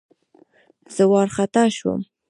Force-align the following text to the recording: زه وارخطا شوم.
زه 0.95 1.03
وارخطا 1.11 1.63
شوم. 1.77 2.01